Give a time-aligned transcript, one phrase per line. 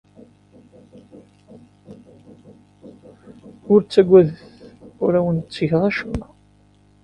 [3.71, 4.39] Ur ttagadet.
[5.03, 6.27] Ur awen-ttgeɣ acemma.